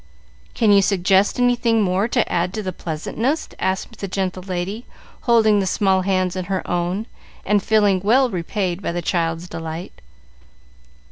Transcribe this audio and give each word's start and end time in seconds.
"Can 0.55 0.71
you 0.71 0.81
suggest 0.81 1.37
anything 1.39 1.83
more 1.83 2.07
to 2.07 2.27
add 2.27 2.55
to 2.55 2.63
the 2.63 2.73
pleasantness?" 2.73 3.47
asked 3.59 3.99
the 3.99 4.07
gentle 4.07 4.41
lady, 4.41 4.87
holding 5.29 5.59
the 5.59 5.67
small 5.67 6.01
hands 6.01 6.35
in 6.35 6.45
her 6.45 6.67
own, 6.67 7.05
and 7.45 7.61
feeling 7.61 7.99
well 8.03 8.27
repaid 8.31 8.81
by 8.81 8.91
the 8.93 9.03
child's 9.03 9.47
delight. 9.47 10.01